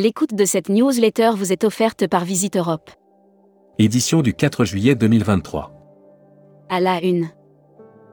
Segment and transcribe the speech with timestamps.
[0.00, 2.88] L'écoute de cette newsletter vous est offerte par Visite Europe.
[3.80, 5.72] Édition du 4 juillet 2023.
[6.68, 7.30] À la une.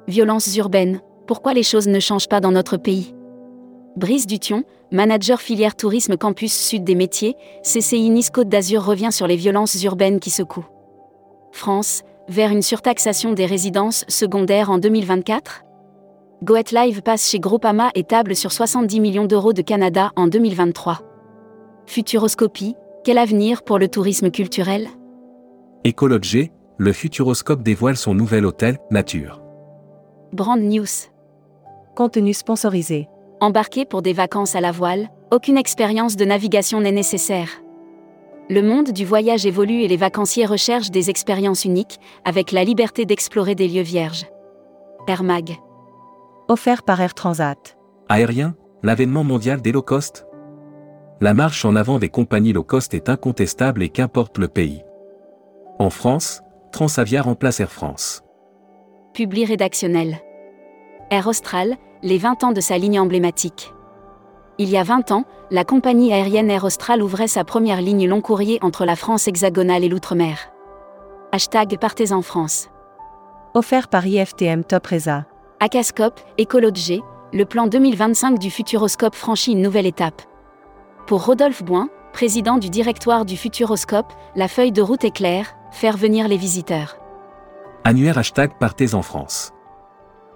[0.07, 3.13] Violences urbaines, pourquoi les choses ne changent pas dans notre pays?
[3.97, 9.27] Brice Dution, manager filière tourisme campus sud des métiers, CCI Nice Côte d'Azur revient sur
[9.27, 10.65] les violences urbaines qui secouent.
[11.51, 15.61] France, vers une surtaxation des résidences secondaires en 2024
[16.41, 21.14] Goet Live passe chez Groupama et table sur 70 millions d'euros de Canada en 2023.
[21.87, 24.87] Futuroscopie, quel avenir pour le tourisme culturel?
[25.83, 29.41] Écologie, le Futuroscope dévoile son nouvel hôtel, Nature.
[30.33, 30.85] Brand News.
[31.95, 33.07] Contenu sponsorisé.
[33.39, 37.49] Embarqué pour des vacances à la voile, aucune expérience de navigation n'est nécessaire.
[38.49, 43.05] Le monde du voyage évolue et les vacanciers recherchent des expériences uniques, avec la liberté
[43.05, 44.25] d'explorer des lieux vierges.
[45.07, 45.57] Air Mag.
[46.47, 47.77] Offert par Air Transat.
[48.09, 50.25] Aérien, l'avènement mondial des low cost
[51.21, 54.83] La marche en avant des compagnies low cost est incontestable et qu'importe le pays.
[55.79, 56.41] En France,
[56.73, 58.21] Transavia remplace Air France.
[59.13, 60.17] Publi rédactionnel.
[61.11, 63.71] Air Austral, les 20 ans de sa ligne emblématique.
[64.57, 68.19] Il y a 20 ans, la compagnie aérienne Air Austral ouvrait sa première ligne long
[68.19, 70.37] courrier entre la France hexagonale et l'outre-mer.
[71.31, 72.69] Hashtag Partez en France.
[73.53, 75.25] Offert par IFTM Top Reza.
[75.61, 80.21] Acascope, le plan 2025 du Futuroscope franchit une nouvelle étape.
[81.07, 85.97] Pour Rodolphe Boin, président du directoire du Futuroscope, la feuille de route est claire, faire
[85.97, 86.97] venir les visiteurs.
[87.83, 89.53] Annuaire hashtag Partez en France.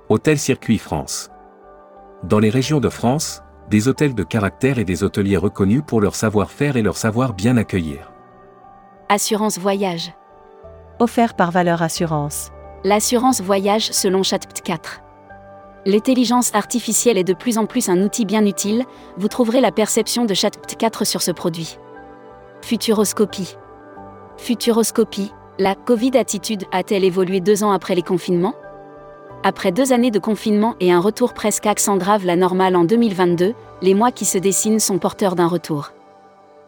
[0.09, 1.31] Hôtel Circuit France.
[2.21, 6.13] Dans les régions de France, des hôtels de caractère et des hôteliers reconnus pour leur
[6.13, 8.11] savoir-faire et leur savoir bien accueillir.
[9.09, 10.13] Assurance voyage.
[10.99, 12.51] Offert par Valeur Assurance.
[12.83, 15.01] L'assurance voyage selon Chatpt 4.
[15.85, 18.83] L'intelligence artificielle est de plus en plus un outil bien utile,
[19.17, 21.77] vous trouverez la perception de Chatpt 4 sur ce produit.
[22.61, 23.55] Futuroscopie.
[24.37, 28.55] Futuroscopie, la Covid-attitude a-t-elle évolué deux ans après les confinements?
[29.43, 33.53] Après deux années de confinement et un retour presque accent grave la normale en 2022,
[33.81, 35.91] les mois qui se dessinent sont porteurs d'un retour.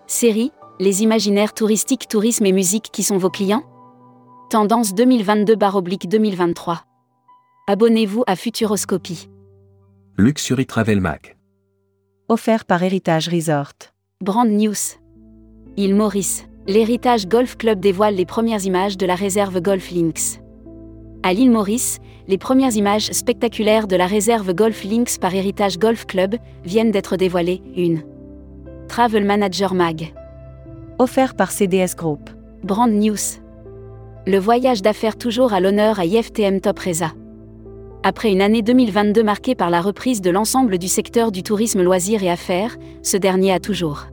[0.08, 3.64] Série, les imaginaires touristiques, tourisme et musique qui sont vos clients?
[4.50, 6.91] Tendance 2022-2023.
[7.74, 9.30] Abonnez-vous à Futuroscopie.
[10.18, 11.38] Luxury Travel Mag.
[12.28, 13.94] Offert par Héritage Resort.
[14.20, 15.00] Brand News.
[15.78, 16.44] Île Maurice.
[16.68, 20.42] L'Héritage Golf Club dévoile les premières images de la réserve Golf Links.
[21.24, 26.06] À l'île Maurice, les premières images spectaculaires de la réserve Golf Links par Héritage Golf
[26.06, 27.62] Club viennent d'être dévoilées.
[27.78, 28.04] Une.
[28.90, 30.14] Travel Manager Mag.
[31.00, 32.30] Offert par CDS Group.
[32.66, 33.40] Brand News.
[34.28, 37.14] Le voyage d'affaires toujours à l'honneur à IFTM Top Reza.
[38.04, 42.24] Après une année 2022 marquée par la reprise de l'ensemble du secteur du tourisme loisirs
[42.24, 44.08] et affaires, ce dernier a toujours.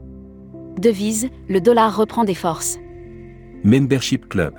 [0.77, 2.77] Devise, le dollar reprend des forces.
[3.63, 4.53] Membership Club.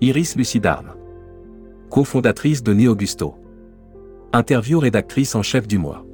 [0.00, 0.94] Iris Lucidarme.
[1.90, 3.34] Cofondatrice de Né Augusto.
[4.32, 6.06] Interview rédactrice en chef du mois.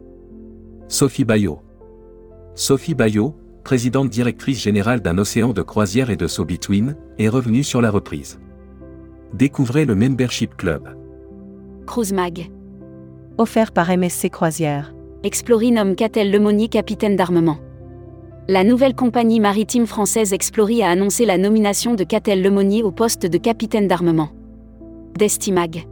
[0.88, 1.60] Sophie Bayot.
[2.54, 7.62] Sophie Bayot, présidente directrice générale d'un océan de croisière et de So Between, est revenue
[7.62, 8.40] sur la reprise.
[9.34, 10.96] Découvrez le Membership Club.
[11.86, 12.50] Cruise Mag.
[13.38, 14.92] Offert par MSC Croisière.
[15.22, 17.58] Explory nomme Catel Lemonnier capitaine d'armement.
[18.48, 23.24] La nouvelle compagnie maritime française Explory a annoncé la nomination de Catel Lemonnier au poste
[23.24, 24.30] de capitaine d'armement.
[25.16, 25.86] Destimag.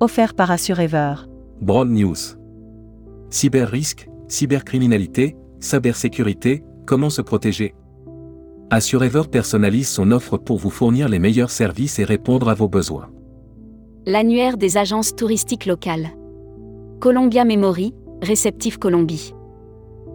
[0.00, 1.14] Offert par Assurever.
[1.60, 2.38] Broad News.
[3.30, 7.74] Cyberrisque, cybercriminalité, cybersécurité, comment se protéger?
[8.70, 13.11] Assurever personnalise son offre pour vous fournir les meilleurs services et répondre à vos besoins.
[14.04, 16.08] L'annuaire des agences touristiques locales.
[16.98, 19.32] Columbia Memory, Réceptif Colombie.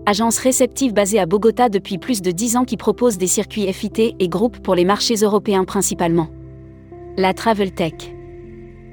[0.05, 4.15] Agence réceptive basée à Bogota depuis plus de 10 ans qui propose des circuits FIT
[4.19, 6.27] et groupes pour les marchés européens principalement.
[7.15, 7.93] La Travel Tech.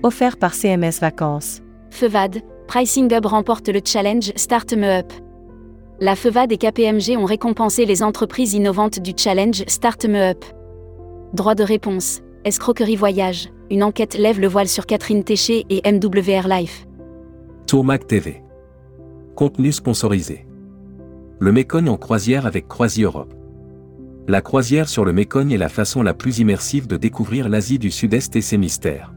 [0.04, 1.60] Offert par CMS Vacances.
[1.90, 5.12] FEVAD, Pricing Hub remporte le challenge Start Me Up.
[5.98, 10.44] La FEVAD et KPMG ont récompensé les entreprises innovantes du challenge Start Me Up.
[11.32, 16.48] Droit de réponse, escroquerie voyage, une enquête lève le voile sur Catherine Téché et MWR
[16.48, 16.86] Life.
[17.66, 18.42] Tourmac TV.
[19.34, 20.46] Contenu sponsorisé.
[21.40, 23.34] Le Mécogne en croisière avec Croisi Europe.
[24.28, 27.90] La croisière sur le Mécogne est la façon la plus immersive de découvrir l'Asie du
[27.90, 29.12] Sud-Est et ses mystères.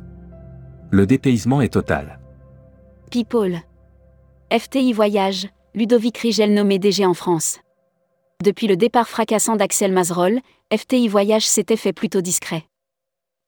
[0.92, 2.20] Le dépaysement est total.
[3.12, 3.58] People.
[4.52, 7.60] FTI Voyage, Ludovic Rigel nommé DG en France.
[8.44, 10.40] Depuis le départ fracassant d'Axel Mazerol,
[10.76, 12.64] FTI Voyage s'était fait plutôt discret.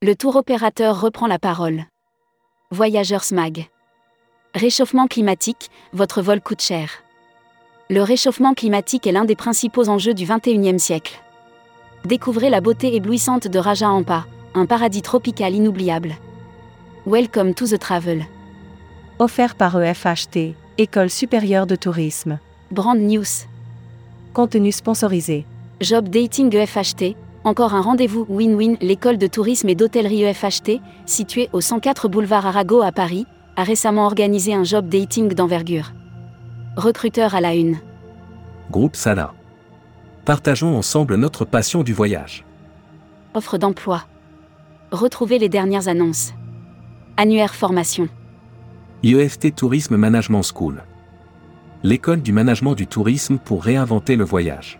[0.02, 1.84] Le tour opérateur reprend la parole.
[2.72, 3.68] Voyageurs Smag.
[4.56, 6.90] Réchauffement climatique, votre vol coûte cher.
[7.90, 11.20] Le réchauffement climatique est l'un des principaux enjeux du XXIe siècle.
[12.06, 16.16] Découvrez la beauté éblouissante de Raja Ampa, un paradis tropical inoubliable.
[17.06, 18.26] Welcome to the travel.
[19.20, 22.40] Offert par EFHT, École supérieure de tourisme.
[22.72, 23.48] Brand News.
[24.34, 25.46] Contenu sponsorisé.
[25.82, 31.62] Job Dating EFHT, encore un rendez-vous win-win, l'école de tourisme et d'hôtellerie EFHT, située au
[31.62, 33.26] 104 boulevard Arago à Paris,
[33.56, 35.94] a récemment organisé un job dating d'envergure.
[36.76, 37.78] Recruteur à la une.
[38.72, 39.34] Groupe Sala.
[40.26, 42.46] Partageons ensemble notre passion du voyage.
[43.34, 44.04] Offre d'emploi.
[44.92, 46.34] Retrouvez les dernières annonces.
[47.18, 48.10] Annuaire formation.
[49.04, 50.84] IEFT Tourisme Management School.
[51.84, 54.80] L'école du management du tourisme pour réinventer le voyage.